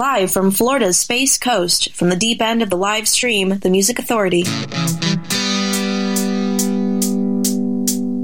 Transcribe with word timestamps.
Live 0.00 0.32
from 0.32 0.50
Florida's 0.50 0.96
Space 0.96 1.36
Coast, 1.36 1.92
from 1.92 2.08
the 2.08 2.16
deep 2.16 2.40
end 2.40 2.62
of 2.62 2.70
the 2.70 2.76
live 2.76 3.06
stream, 3.06 3.58
The 3.58 3.68
Music 3.68 3.98
Authority. 3.98 4.44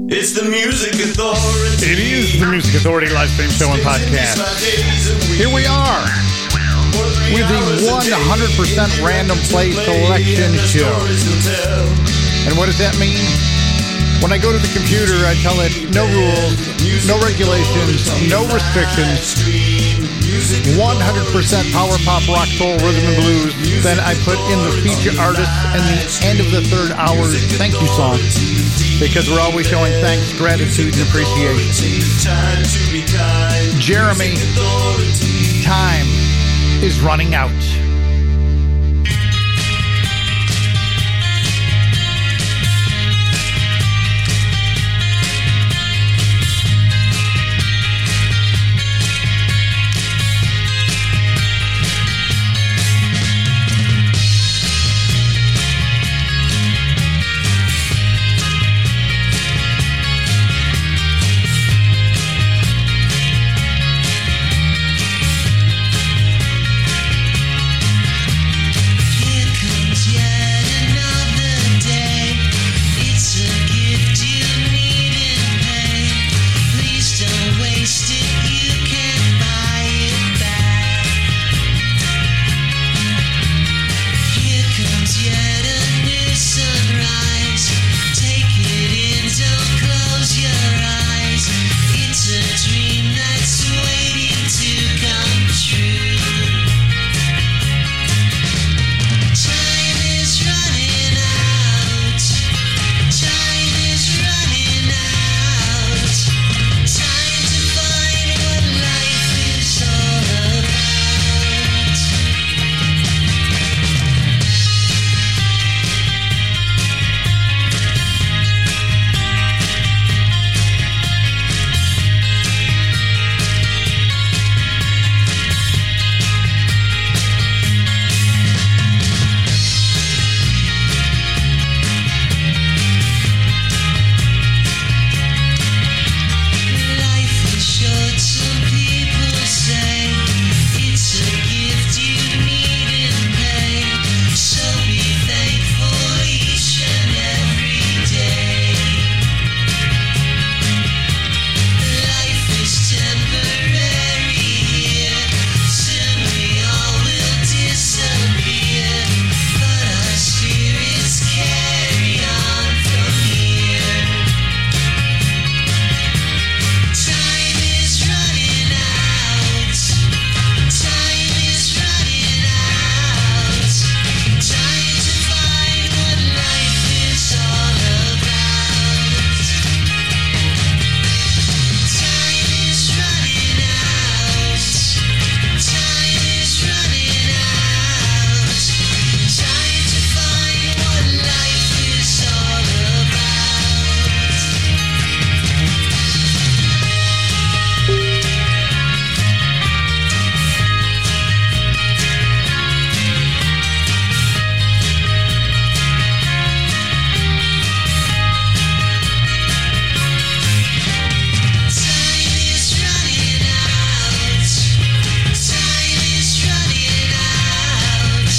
It's 0.09 0.33
the 0.33 0.49
Music 0.49 0.97
Authority. 0.97 1.85
It 1.85 1.99
is 2.01 2.39
the 2.39 2.47
Music 2.49 2.73
Authority 2.73 3.13
live 3.13 3.29
stream 3.29 3.51
show 3.51 3.69
and 3.69 3.79
podcast. 3.85 4.41
Here 5.37 5.53
we 5.53 5.69
are 5.69 6.01
with 7.29 7.45
the 7.45 7.61
100% 7.85 9.05
random 9.05 9.37
play 9.45 9.69
selection 9.69 10.57
show. 10.65 10.89
And 12.49 12.57
what 12.57 12.65
does 12.65 12.79
that 12.79 12.97
mean? 12.97 13.21
When 14.23 14.31
I 14.33 14.41
go 14.41 14.49
to 14.51 14.57
the 14.57 14.73
computer, 14.73 15.13
I 15.29 15.37
tell 15.45 15.61
it 15.61 15.93
no 15.93 16.09
rules, 16.09 16.57
no 17.05 17.21
regulations, 17.21 18.09
no 18.25 18.49
restrictions. 18.49 19.37
100% 20.37 21.73
power 21.73 21.97
pop, 22.05 22.27
rock, 22.27 22.47
soul, 22.47 22.77
rhythm, 22.77 23.03
and 23.05 23.17
blues. 23.21 23.83
Then 23.83 23.99
I 23.99 24.13
put 24.21 24.37
in 24.51 24.59
the 24.63 24.73
feature 24.83 25.17
artist 25.19 25.49
and 25.73 25.81
the 25.81 25.97
end 26.25 26.39
of 26.39 26.51
the 26.51 26.61
third 26.69 26.91
hour 26.91 27.25
thank 27.57 27.73
you 27.81 27.87
song 27.87 28.17
because 28.99 29.29
we're 29.29 29.41
always 29.41 29.67
showing 29.67 29.91
thanks, 30.01 30.33
gratitude, 30.37 30.93
and 30.97 31.07
appreciation. 31.07 32.01
Jeremy, 33.79 34.35
time 35.63 36.07
is 36.83 37.01
running 37.01 37.33
out. 37.33 37.86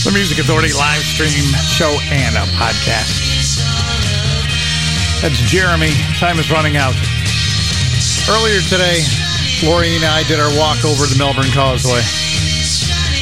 The 0.08 0.14
Music 0.14 0.38
Authority 0.38 0.72
live 0.72 1.02
stream 1.02 1.44
show 1.68 1.92
and 2.08 2.34
a 2.34 2.48
podcast. 2.56 3.60
That's 5.20 5.36
Jeremy. 5.44 5.92
Time 6.16 6.38
is 6.38 6.50
running 6.50 6.78
out. 6.78 6.96
Earlier 8.24 8.62
today, 8.72 9.04
Lori 9.62 9.96
and 9.96 10.06
I 10.06 10.24
did 10.24 10.40
our 10.40 10.48
walk 10.56 10.82
over 10.86 11.04
the 11.04 11.16
Melbourne 11.18 11.52
Causeway. 11.52 12.00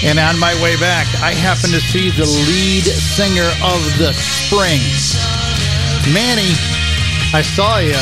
And 0.07 0.21
on 0.21 0.39
my 0.39 0.55
way 0.63 0.79
back, 0.79 1.09
I 1.27 1.35
happened 1.35 1.75
to 1.75 1.81
see 1.81 2.11
the 2.11 2.23
lead 2.23 2.85
singer 2.87 3.51
of 3.67 3.83
The 3.99 4.15
Spring. 4.15 4.79
Manny, 6.15 6.55
I 7.35 7.43
saw 7.43 7.79
you, 7.79 7.99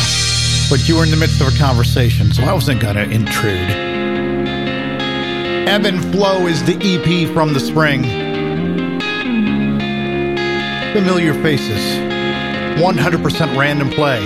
but 0.69 0.87
you 0.87 0.97
were 0.97 1.05
in 1.05 1.11
the 1.11 1.17
midst 1.17 1.41
of 1.41 1.49
a 1.49 1.57
conversation, 1.57 2.35
so 2.35 2.45
I 2.45 2.53
wasn't 2.53 2.83
going 2.83 2.97
to 2.97 3.09
intrude. 3.09 3.71
Ebb 5.73 5.87
and 5.87 6.05
Flow 6.13 6.47
is 6.47 6.63
the 6.65 6.77
EP 6.85 7.33
from 7.33 7.55
The 7.55 7.61
Spring. 7.61 8.24
Familiar 10.95 11.35
faces. 11.43 11.99
100% 12.81 13.57
random 13.57 13.91
play. 13.91 14.21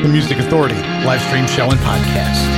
The 0.00 0.08
Music 0.08 0.38
Authority 0.38 0.76
live 1.04 1.20
stream 1.20 1.46
show 1.46 1.68
and 1.70 1.78
podcast. 1.80 2.57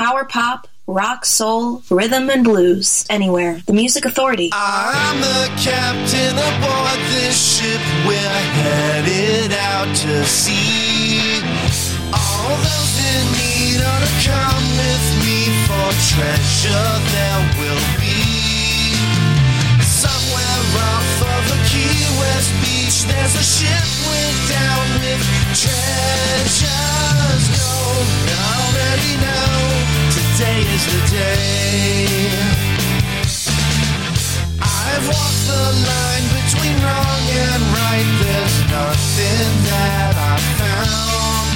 power 0.00 0.24
pop, 0.24 0.66
rock, 0.86 1.26
soul, 1.26 1.82
rhythm, 1.90 2.30
and 2.30 2.42
blues. 2.42 3.04
Anywhere. 3.10 3.60
The 3.66 3.74
Music 3.74 4.06
Authority. 4.06 4.48
I'm 4.50 5.20
the 5.20 5.44
captain 5.60 6.34
aboard 6.48 7.00
this 7.12 7.36
ship. 7.36 7.82
We're 8.08 8.40
headed 8.64 9.52
out 9.52 9.94
to 9.94 10.24
sea. 10.24 11.44
All 12.16 12.56
those 12.64 12.94
in 13.12 13.24
need 13.36 13.84
ought 13.84 14.00
to 14.00 14.12
come 14.24 14.64
with 14.80 15.06
me 15.20 15.52
for 15.68 15.88
treasure 16.16 16.88
there 17.12 17.42
will 17.60 17.84
be. 18.00 18.96
Somewhere 19.84 20.60
off 20.80 21.12
of 21.28 21.42
the 21.52 21.60
Key 21.68 22.08
West 22.16 22.50
beach, 22.64 23.04
there's 23.04 23.36
a 23.36 23.44
ship 23.44 23.84
went 24.08 24.38
down 24.48 24.84
with 25.04 25.22
treasures. 25.60 26.80
I 28.32 28.48
already 28.64 29.14
know 29.20 29.59
today 30.40 30.60
is 30.74 30.84
the 30.86 31.00
day. 31.12 32.30
I've 34.56 35.04
walked 35.04 35.44
the 35.52 35.64
line 35.84 36.26
between 36.40 36.76
wrong 36.80 37.24
and 37.44 37.62
right. 37.76 38.08
There's 38.24 38.58
nothing 38.72 39.50
that 39.68 40.14
I've 40.16 40.48
found. 40.56 41.52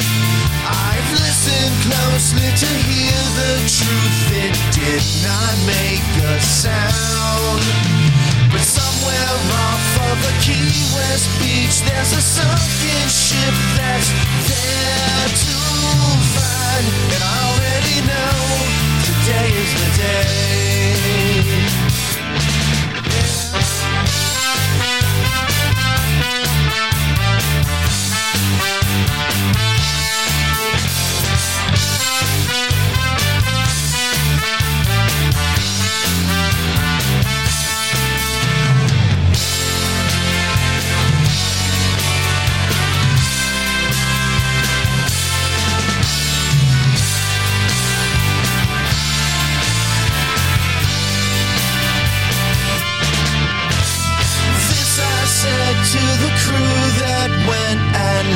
I've 0.68 1.10
listened 1.16 1.76
closely 1.88 2.50
to 2.62 2.70
hear 2.84 3.20
the 3.40 3.52
truth. 3.64 4.20
It 4.44 4.56
did 4.76 5.04
not 5.24 5.54
make 5.64 6.04
a 6.28 6.40
sound. 6.40 8.03
But 9.14 9.54
off 9.54 10.00
of 10.10 10.16
the 10.26 10.34
Key 10.42 10.74
West 10.94 11.28
beach, 11.38 11.82
there's 11.82 12.12
a 12.12 12.20
sunken 12.20 13.06
ship 13.08 13.54
that's 13.78 14.10
there 14.50 15.28
to 15.42 15.56
find. 16.34 16.86
And 17.14 17.22
I 17.22 17.36
already 17.50 17.98
know 18.10 18.34
today 19.06 19.48
is 19.62 19.72
the 19.80 19.90
day. 20.02 21.93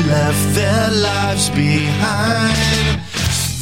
Left 0.06 0.54
their 0.54 0.90
lives 0.90 1.50
behind. 1.50 3.00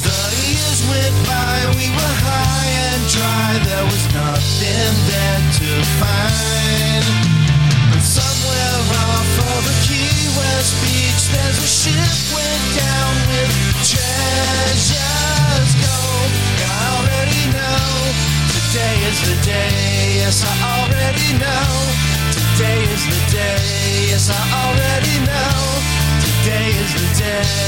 The 0.05 0.21
years 0.45 0.79
went 0.85 1.17
by, 1.25 1.55
we 1.73 1.89
were 1.89 2.15
high 2.21 2.71
and 2.93 3.01
dry, 3.09 3.49
there 3.65 3.85
was 3.85 4.03
nothing 4.13 4.93
there 5.09 5.41
to 5.57 5.71
find. 5.97 7.05
But 7.89 8.03
somewhere 8.05 8.81
off 9.09 9.33
of 9.49 9.61
the 9.65 9.75
Key 9.87 10.29
West 10.37 10.73
beach, 10.85 11.23
there's 11.33 11.57
a 11.57 11.69
ship 11.69 12.17
went 12.29 12.65
down 12.77 13.13
with 13.33 13.51
treasures 13.87 15.71
gold. 15.81 16.31
I 16.61 16.81
already 17.01 17.43
know 17.49 17.87
today 18.53 18.95
is 19.09 19.19
the 19.25 19.37
day. 19.41 20.21
Yes, 20.21 20.45
I 20.45 20.53
already 20.85 21.29
know 21.41 21.69
today 22.29 22.79
is 22.93 23.03
the 23.09 23.21
day. 23.33 24.11
Yes, 24.13 24.29
I 24.29 24.41
already 24.53 25.17
know 25.25 25.66
today 26.47 26.69
is 26.69 26.93
the 26.93 27.23
day. 27.23 27.67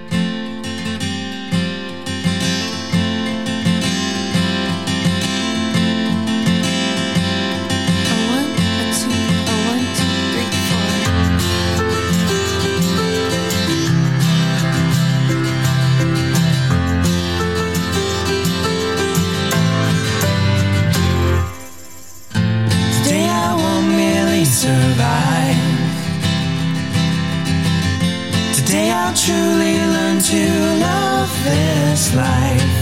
Today 28.71 28.89
I'll 28.89 29.13
truly 29.13 29.75
learn 29.95 30.19
to 30.31 30.43
love 30.79 31.29
this 31.43 32.15
life. 32.15 32.73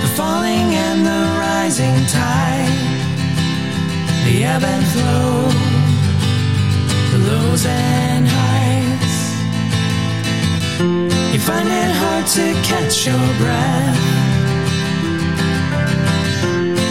The 0.00 0.08
falling 0.16 0.72
and 0.72 1.04
the 1.04 1.20
rising 1.38 1.96
tide, 2.06 2.72
the 4.24 4.44
ebb 4.44 4.64
and 4.64 4.84
flow, 4.94 5.50
the 7.12 7.18
lows 7.28 7.66
and 7.66 8.26
highs. 8.26 9.16
You 11.34 11.40
find 11.40 11.68
it 11.68 11.90
hard 12.00 12.26
to 12.38 12.54
catch 12.64 13.04
your 13.04 13.26
breath. 13.36 14.00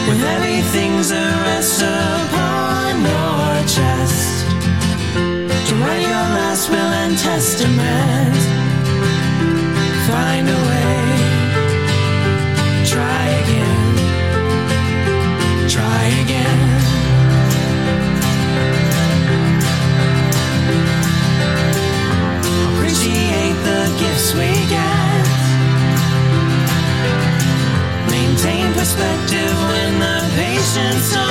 When 0.07 0.21
everything's 0.21 1.09
a 1.09 1.25
rest 1.49 1.81
testament. 7.17 8.35
Find 10.07 10.47
a 10.47 10.59
way. 10.69 10.95
Try 12.85 13.25
again. 13.43 13.95
Try 15.69 16.03
again. 16.23 16.59
Appreciate 22.67 23.57
the 23.69 23.81
gifts 23.99 24.33
we 24.33 24.51
get. 24.75 25.25
Maintain 28.11 28.73
perspective 28.73 29.55
when 29.69 29.99
the 29.99 30.17
patience 30.35 31.24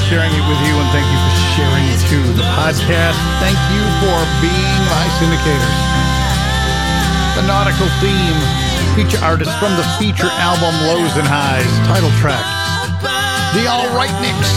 sharing 0.00 0.32
it 0.32 0.44
with 0.48 0.60
you, 0.64 0.72
and 0.72 0.88
thank 0.88 1.04
you 1.04 1.18
for 1.20 1.34
sharing 1.52 1.82
too. 2.08 2.24
The 2.36 2.48
podcast, 2.56 3.18
thank 3.44 3.60
you 3.72 3.84
for 4.00 4.16
being 4.40 4.80
my 4.88 5.04
syndicators. 5.20 5.78
The 7.36 7.44
nautical 7.44 7.88
theme, 8.00 8.38
feature 8.96 9.20
artist 9.20 9.52
from 9.60 9.76
the 9.76 9.84
feature 10.00 10.32
album 10.40 10.72
Lows 10.88 11.16
and 11.20 11.28
Highs, 11.28 11.68
title 11.88 12.12
track. 12.20 12.44
The 13.52 13.68
Allrightniks. 13.68 14.52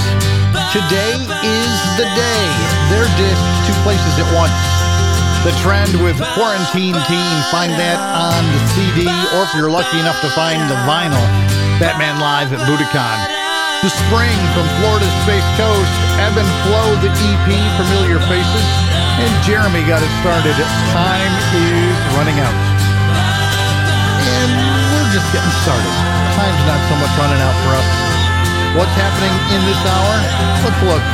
Today 0.72 1.16
is 1.44 1.76
the 2.00 2.08
day. 2.16 2.44
Their 2.92 3.08
disc, 3.20 3.44
two 3.68 3.76
places 3.84 4.16
at 4.20 4.28
once. 4.36 4.56
The 5.44 5.52
Trend 5.60 5.92
with 6.04 6.16
Quarantine 6.36 6.96
Teen. 7.12 7.36
Find 7.52 7.72
that 7.76 8.00
on 8.00 8.44
the 8.56 8.62
CD, 8.72 9.08
or 9.36 9.44
if 9.44 9.52
you're 9.56 9.72
lucky 9.72 10.00
enough 10.00 10.20
to 10.22 10.30
find 10.32 10.64
the 10.72 10.80
vinyl, 10.88 11.24
Batman 11.80 12.20
Live 12.20 12.52
at 12.52 12.60
Budokan. 12.68 13.35
The 13.86 13.94
Spring 14.10 14.42
from 14.58 14.66
Florida's 14.82 15.14
Space 15.30 15.46
Coast. 15.62 15.94
Ebb 16.18 16.34
and 16.42 16.52
Flow, 16.66 16.98
the 17.06 17.12
EP, 17.22 17.50
Familiar 17.78 18.18
Faces. 18.26 18.70
And 19.22 19.30
Jeremy 19.46 19.86
got 19.86 20.02
it 20.02 20.10
started. 20.26 20.58
Time 20.90 21.34
is 21.54 21.94
running 22.18 22.34
out. 22.42 22.58
And 24.26 24.50
we're 24.90 25.10
just 25.14 25.30
getting 25.30 25.54
started. 25.62 25.94
Time's 26.34 26.66
not 26.66 26.82
so 26.90 26.98
much 26.98 27.14
running 27.14 27.38
out 27.38 27.54
for 27.62 27.78
us. 27.78 27.90
What's 28.74 28.96
happening 28.98 29.30
in 29.54 29.62
this 29.70 29.78
hour? 29.86 30.14
Let's 30.66 30.82
look. 30.90 31.06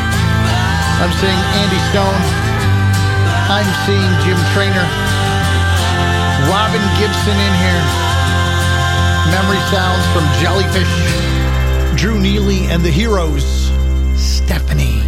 I'm 1.04 1.12
seeing 1.20 1.42
Andy 1.60 1.82
Stone. 1.92 2.24
I'm 3.52 3.68
seeing 3.84 4.12
Jim 4.24 4.40
Trainer. 4.56 4.88
Robin 6.48 6.84
Gibson 6.96 7.36
in 7.36 7.54
here. 7.68 7.84
Memory 9.28 9.60
sounds 9.68 10.08
from 10.16 10.24
Jellyfish. 10.40 11.31
Drew 12.02 12.20
Neely 12.20 12.66
and 12.66 12.82
the 12.82 12.90
Heroes. 12.90 13.70
Stephanie. 14.18 15.06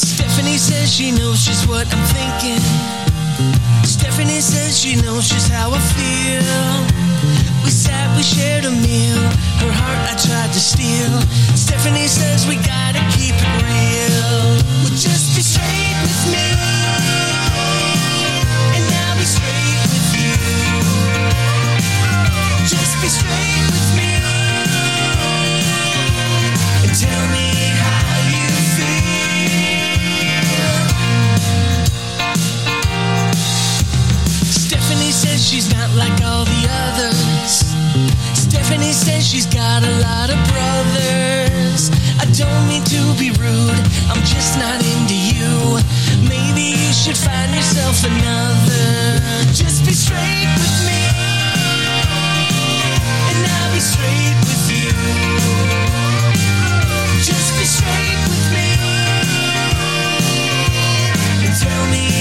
Stephanie 0.00 0.56
says 0.56 0.90
she 0.90 1.10
knows 1.12 1.44
just 1.44 1.68
what 1.68 1.86
I'm 1.92 2.06
thinking. 2.16 2.64
Stephanie 3.84 4.40
says 4.40 4.80
she 4.80 4.96
knows 5.02 5.28
just 5.28 5.52
how 5.52 5.72
I 5.74 5.80
feel. 5.92 7.64
We 7.64 7.70
sat, 7.70 8.16
we 8.16 8.22
shared 8.22 8.64
a 8.64 8.70
meal. 8.70 9.20
Her 9.60 9.72
heart 9.76 10.08
I 10.08 10.16
tried 10.16 10.54
to 10.54 10.58
steal. 10.58 11.20
Stephanie 11.54 12.08
says 12.08 12.46
we 12.48 12.56
gotta 12.64 13.04
keep 13.12 13.36
it 13.36 13.56
real. 13.60 14.56
Well, 14.80 14.96
just 14.96 15.36
be 15.36 15.42
straight 15.42 16.00
with 16.00 16.32
me. 16.32 17.15
I'm 44.08 44.22
just 44.22 44.56
not 44.58 44.80
into 44.82 45.14
you. 45.14 45.95
Maybe 46.22 46.76
you 46.78 46.92
should 46.92 47.16
find 47.16 47.54
yourself 47.54 48.04
another. 48.04 49.44
Just 49.52 49.84
be 49.84 49.92
straight 49.92 50.48
with 50.56 50.78
me, 50.86 51.00
and 53.30 53.46
I'll 53.46 53.72
be 53.72 53.80
straight 53.80 54.36
with 54.48 54.70
you. 54.70 54.92
Just 57.22 57.52
be 57.58 57.64
straight 57.64 58.20
with 58.30 58.46
me, 58.54 58.68
and 61.44 61.54
tell 61.60 61.86
me 61.90 62.15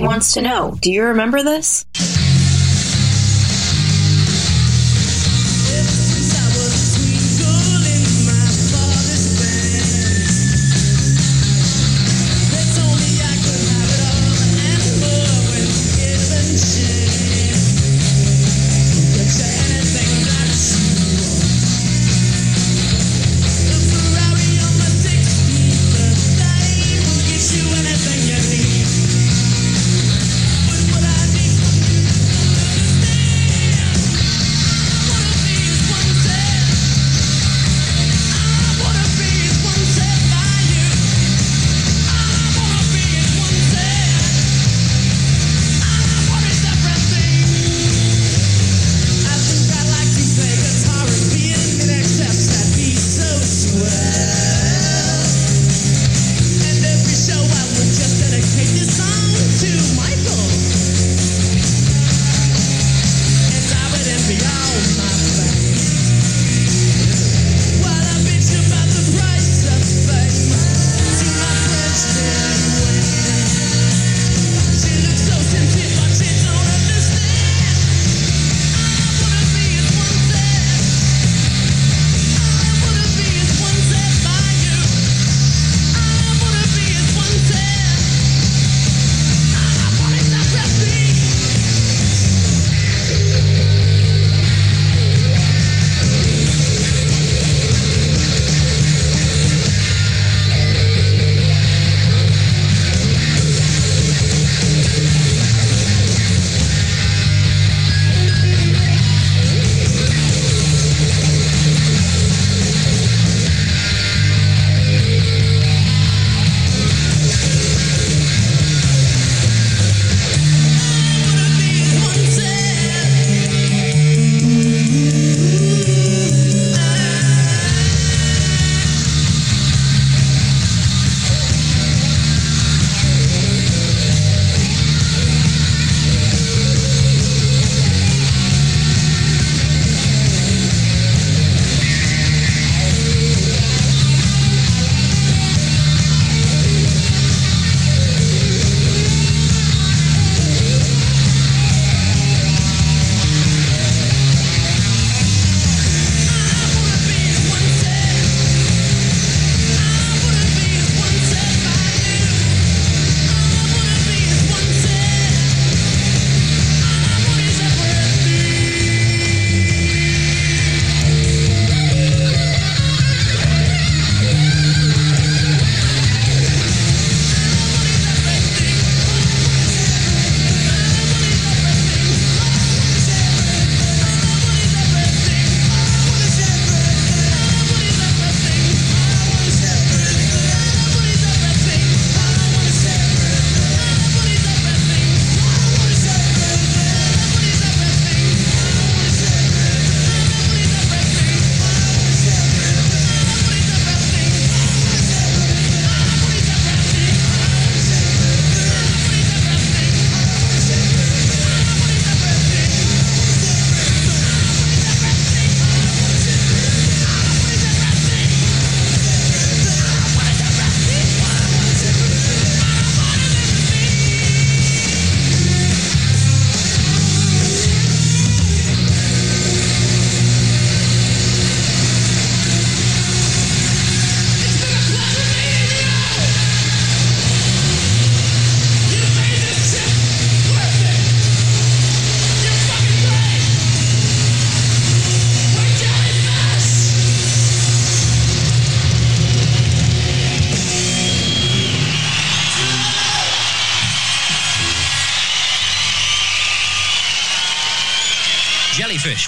wants 0.00 0.34
to 0.34 0.42
know 0.42 0.76
Do 0.80 0.90
you 0.90 1.04
remember 1.04 1.42
this? 1.42 1.84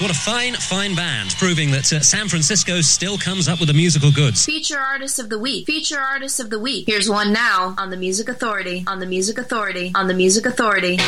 What 0.00 0.10
a 0.10 0.14
fine, 0.14 0.54
fine 0.54 0.96
band, 0.96 1.36
proving 1.38 1.70
that 1.72 1.92
uh, 1.92 2.00
San 2.00 2.28
Francisco 2.28 2.80
still 2.80 3.18
comes 3.18 3.46
up 3.46 3.60
with 3.60 3.68
the 3.68 3.74
musical 3.74 4.10
goods. 4.10 4.44
Feature 4.44 4.78
Artist 4.78 5.18
of 5.18 5.28
the 5.28 5.38
Week. 5.38 5.66
Feature 5.66 5.98
Artist 5.98 6.40
of 6.40 6.50
the 6.50 6.58
Week. 6.58 6.86
Here's 6.86 7.08
one 7.08 7.32
now 7.32 7.74
on 7.78 7.90
the 7.90 7.96
Music 7.96 8.28
Authority. 8.28 8.84
On 8.86 8.98
the 8.98 9.06
Music 9.06 9.38
Authority. 9.38 9.92
On 9.94 10.08
the 10.08 10.14
Music 10.14 10.46
Authority. 10.46 10.98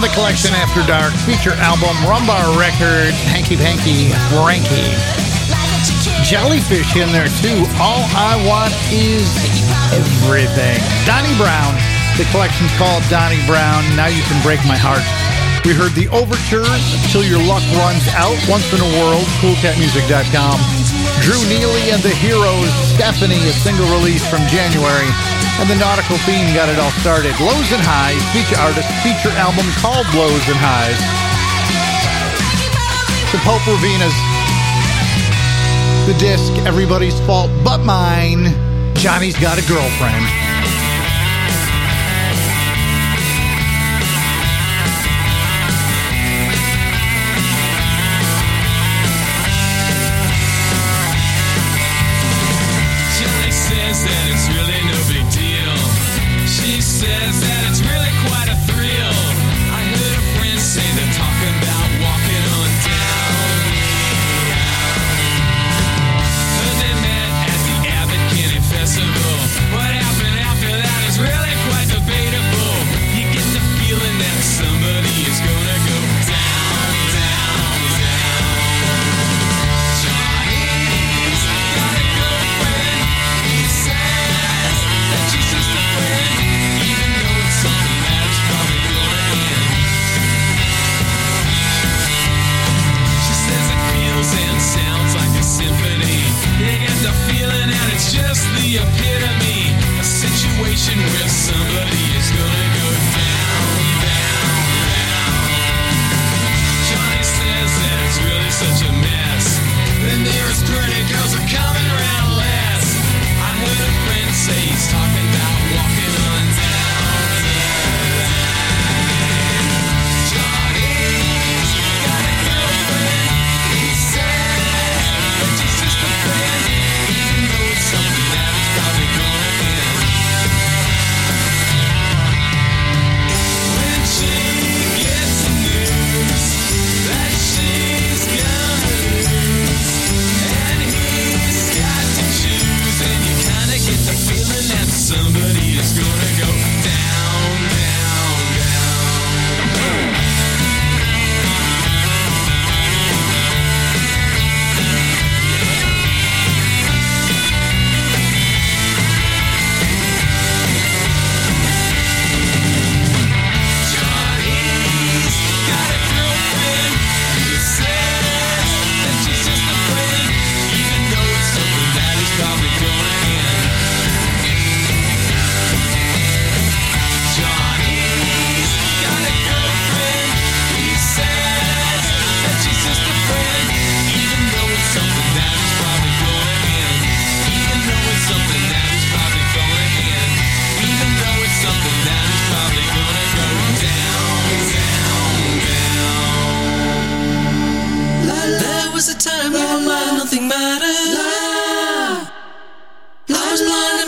The 0.00 0.08
collection 0.16 0.56
After 0.56 0.80
Dark, 0.88 1.12
feature 1.28 1.52
album 1.60 1.92
Rumbar 2.08 2.56
Records, 2.56 3.20
Hanky 3.28 3.60
Panky 3.60 4.08
Frankie. 4.32 4.96
Jellyfish 6.24 6.96
in 6.96 7.12
there 7.12 7.28
too. 7.44 7.68
All 7.76 8.08
I 8.16 8.40
want 8.48 8.72
is 8.88 9.28
everything. 9.92 10.80
Donnie 11.04 11.36
Brown. 11.36 11.76
The 12.16 12.24
collection's 12.32 12.72
called 12.80 13.04
Donnie 13.12 13.44
Brown. 13.44 13.84
Now 13.92 14.08
you 14.08 14.24
can 14.24 14.40
break 14.40 14.64
my 14.64 14.80
heart. 14.80 15.04
We 15.68 15.76
heard 15.76 15.92
the 15.92 16.08
overtures 16.16 16.80
till 17.12 17.20
your 17.20 17.44
luck 17.44 17.60
runs 17.76 18.08
out. 18.16 18.40
Once 18.48 18.72
in 18.72 18.80
a 18.80 18.90
world. 19.04 19.28
CoolCatMusic.com. 19.44 20.56
Drew 21.20 21.44
Neely 21.44 21.92
and 21.92 22.00
the 22.00 22.16
Heroes. 22.16 22.72
Stephanie, 22.96 23.44
a 23.44 23.52
single 23.52 23.84
release 24.00 24.24
from 24.24 24.40
January. 24.48 25.12
And 25.60 25.68
the 25.68 25.76
Nautical 25.76 26.16
Theme 26.24 26.54
got 26.54 26.68
it 26.70 26.78
all 26.78 26.90
started. 27.04 27.36
Lows 27.38 27.70
and 27.70 27.84
Highs, 27.84 28.24
feature 28.32 28.58
artist, 28.60 28.88
feature 29.04 29.28
album 29.36 29.68
called 29.76 30.08
Lows 30.16 30.48
and 30.48 30.56
Highs. 30.56 30.96
The 33.30 33.38
Popravinas. 33.44 34.16
The 36.06 36.18
disc, 36.18 36.50
Everybody's 36.66 37.20
Fault 37.26 37.50
But 37.62 37.84
Mine. 37.84 38.54
Johnny's 38.94 39.38
Got 39.38 39.58
a 39.58 39.68
Girlfriend. 39.68 40.49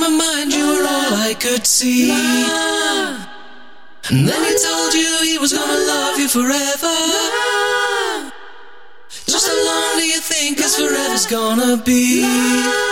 my 0.03 0.09
mind, 0.09 0.53
you 0.53 0.67
were 0.67 0.85
all 0.95 1.15
I 1.15 1.35
could 1.39 1.65
see. 1.65 2.11
And 4.11 4.29
then 4.29 4.43
he 4.49 4.55
told 4.67 4.93
you 4.95 5.11
he 5.23 5.39
was 5.39 5.53
gonna 5.53 5.87
love 5.93 6.19
you 6.19 6.29
forever. 6.29 6.97
Just 9.27 9.47
how 9.47 9.59
long 9.71 9.99
do 10.01 10.05
you 10.05 10.21
think 10.21 10.59
his 10.59 10.77
forever's 10.77 11.27
gonna 11.27 11.77
be? 11.77 12.23
Love. 12.23 12.92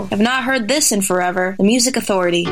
Have 0.00 0.20
not 0.20 0.44
heard 0.44 0.68
this 0.68 0.90
in 0.92 1.02
forever. 1.02 1.54
The 1.58 1.64
Music 1.64 1.96
Authority. 1.96 2.44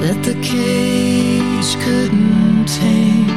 that 0.00 0.22
the 0.22 0.34
cage 0.40 1.76
couldn't 1.84 2.64
tame. 2.66 3.28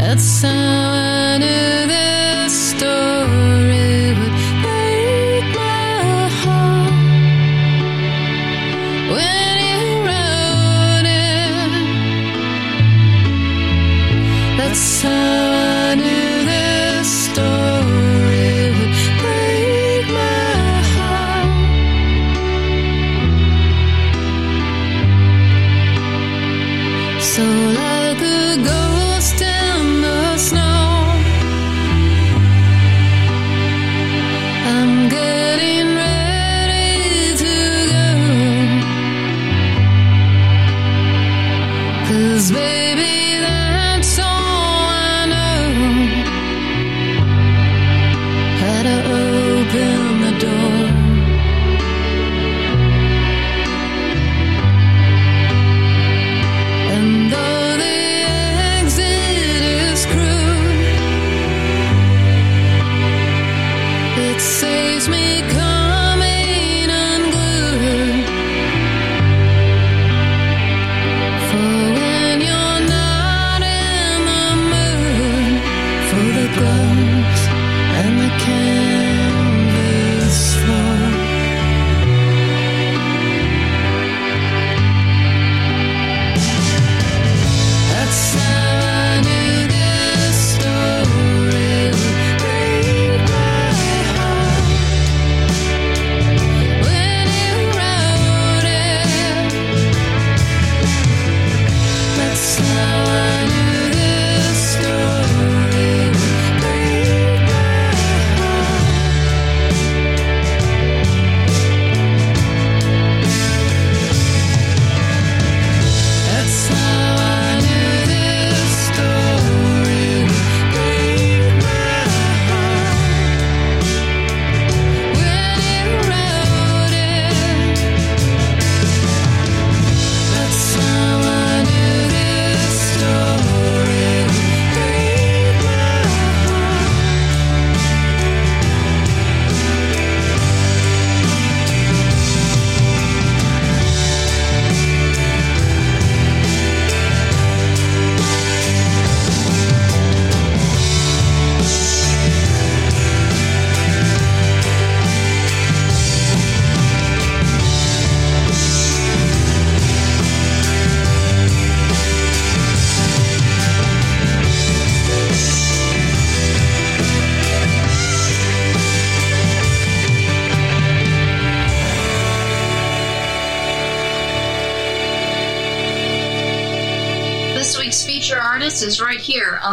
At 0.00 0.20
sound 0.20 0.79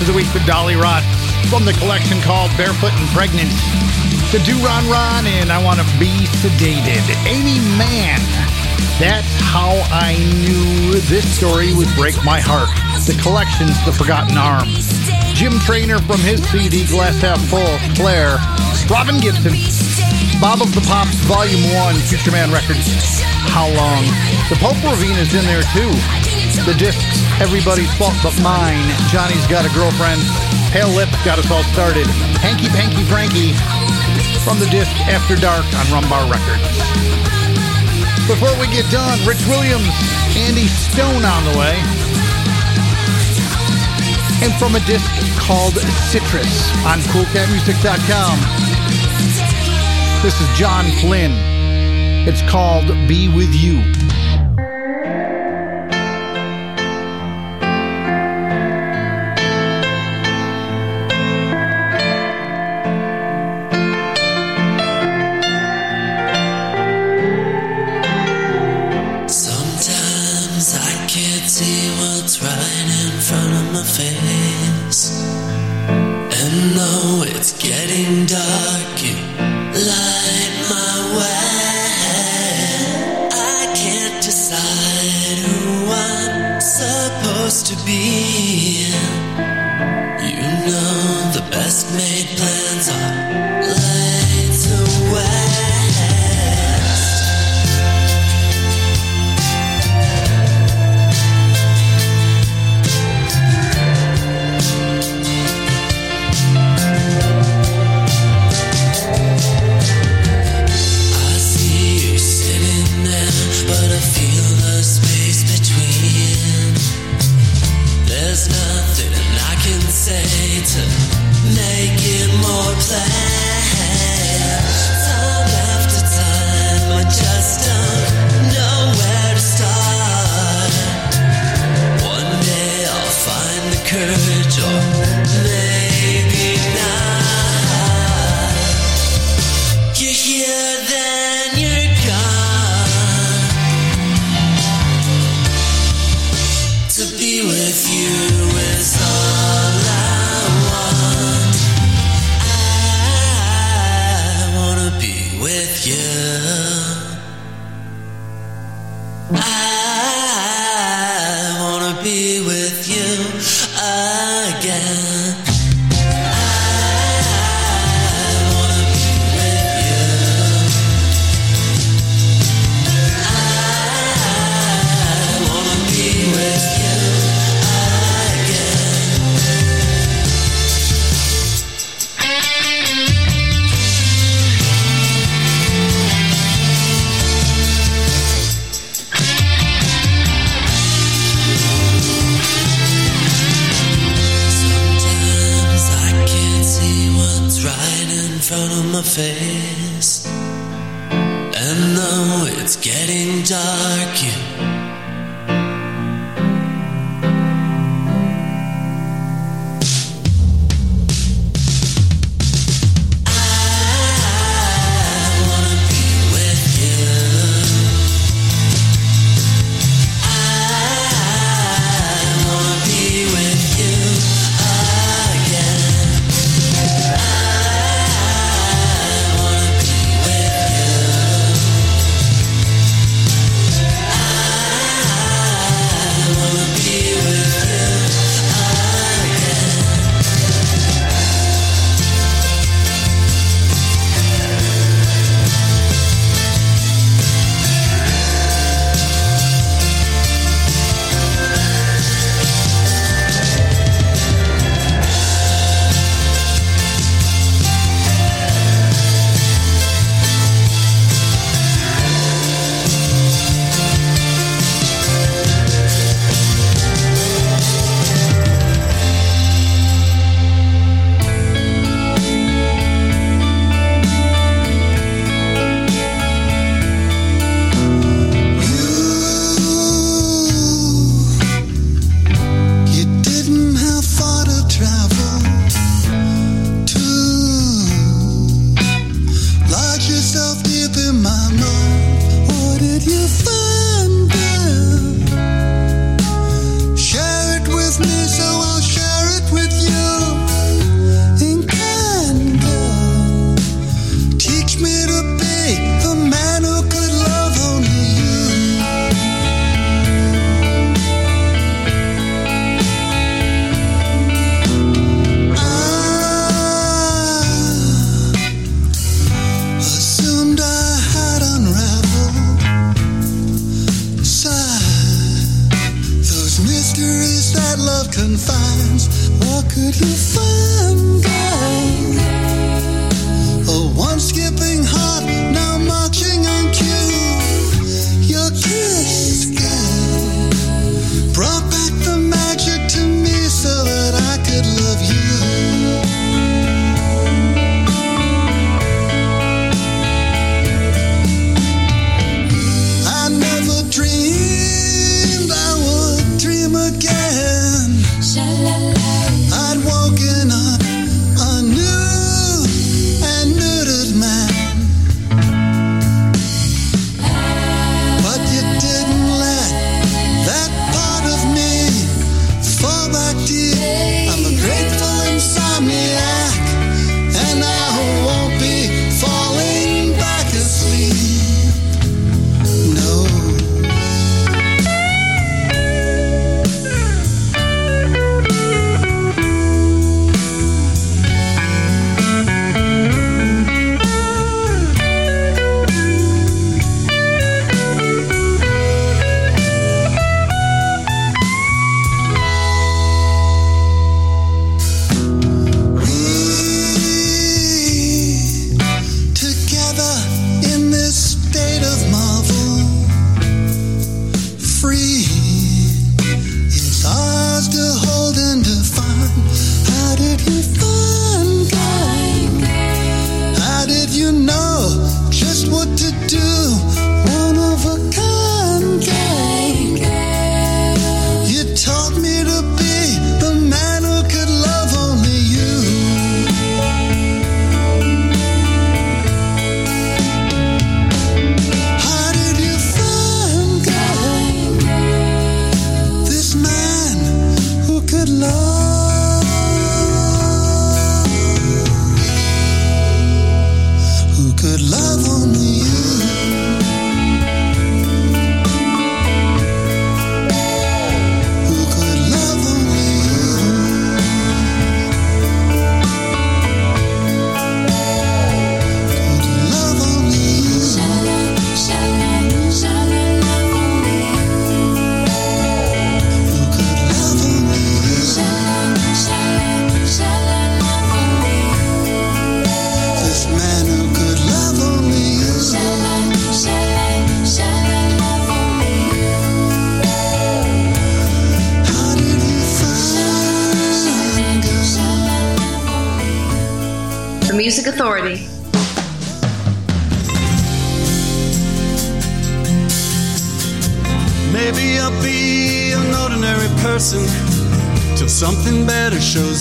Of 0.00 0.06
the 0.06 0.12
week 0.14 0.32
with 0.32 0.46
Dolly 0.46 0.76
Roth 0.76 1.04
from 1.50 1.66
the 1.66 1.74
collection 1.74 2.22
called 2.22 2.50
Barefoot 2.56 2.92
and 2.96 3.08
Pregnant. 3.12 3.52
The 4.32 4.40
Do 4.48 4.56
Ron 4.64 4.88
Ron 4.88 5.26
and 5.26 5.52
I 5.52 5.62
Want 5.62 5.78
to 5.78 5.84
Be 6.00 6.24
Sedated. 6.40 7.04
Aimee 7.28 7.60
Mann. 7.76 8.16
That's 8.96 9.28
how 9.44 9.76
I 9.92 10.16
knew 10.40 10.96
this 11.12 11.28
story 11.28 11.74
would 11.74 11.88
break 11.96 12.16
my 12.24 12.40
heart. 12.40 12.72
The 13.04 13.12
collection's 13.20 13.76
The 13.84 13.92
Forgotten 13.92 14.38
Arm. 14.38 14.72
Jim 15.36 15.58
Trainer 15.60 15.98
from 16.00 16.20
his 16.20 16.40
CD 16.48 16.86
Glass 16.86 17.20
Half 17.20 17.44
Full, 17.52 17.76
Claire. 18.00 18.40
Robin 18.88 19.20
Gibson. 19.20 19.52
Bob 20.40 20.62
of 20.62 20.72
the 20.74 20.80
Pops, 20.88 21.20
Volume 21.28 21.60
1, 21.76 21.94
Futureman 22.08 22.48
Records. 22.48 22.88
How 23.52 23.68
long? 23.76 24.04
The 24.48 24.56
Popravinas 24.56 25.36
in 25.36 25.44
there 25.44 25.62
too. 25.76 25.92
The 26.66 26.74
discs, 26.78 27.22
Everybody's 27.40 27.92
Fault 27.96 28.16
But 28.22 28.36
Mine, 28.42 28.88
Johnny's 29.08 29.46
Got 29.46 29.64
a 29.64 29.72
Girlfriend, 29.72 30.20
Pale 30.72 30.94
Lips 30.94 31.16
got 31.24 31.38
us 31.38 31.50
all 31.50 31.64
started, 31.72 32.06
Hanky 32.40 32.68
Panky 32.68 33.04
Frankie 33.04 33.52
from 34.44 34.58
the 34.58 34.66
disc 34.70 34.92
After 35.08 35.36
Dark 35.36 35.64
on 35.64 35.86
Rumbar 35.92 36.30
Records. 36.30 36.68
Before 38.26 38.54
we 38.60 38.66
get 38.68 38.88
done, 38.90 39.18
Rich 39.26 39.44
Williams, 39.48 39.90
Andy 40.36 40.68
Stone 40.68 41.24
on 41.24 41.42
the 41.50 41.58
way. 41.58 41.76
And 44.42 44.54
from 44.54 44.76
a 44.76 44.80
disc 44.86 45.10
called 45.40 45.74
Citrus 46.08 46.70
on 46.86 47.00
CoolCatMusic.com. 47.10 48.38
This 50.22 50.40
is 50.40 50.48
John 50.56 50.84
Flynn. 51.00 51.32
It's 52.28 52.42
called 52.42 52.86
Be 53.08 53.28
With 53.28 53.54
You. 53.54 53.82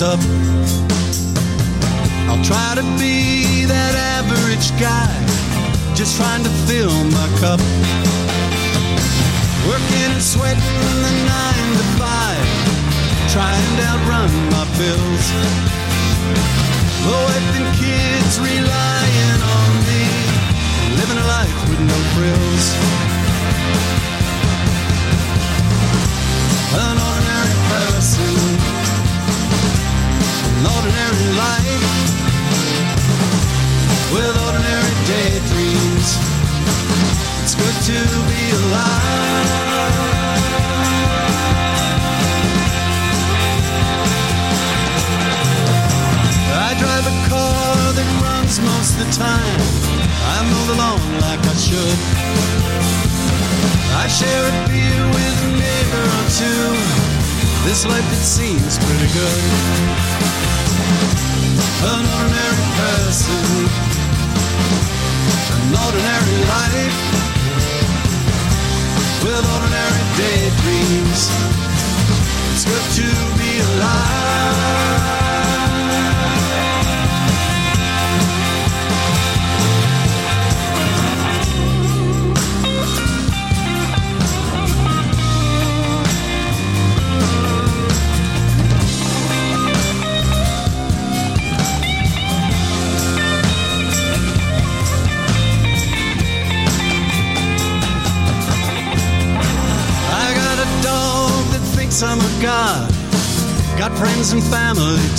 Up. 0.02 0.79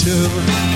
Too. 0.02 0.69